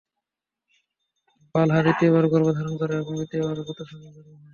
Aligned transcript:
বালহা 1.55 1.81
দ্বিতীয়বার 1.85 2.25
গর্ভ 2.33 2.47
ধারণ 2.57 2.73
করে 2.77 2.93
এবং 2.95 3.13
দ্বিতীয়বারও 3.13 3.67
পুত্র 3.67 3.81
সন্তান 3.89 4.11
জন্ম 4.15 4.31
হয়। 4.31 4.47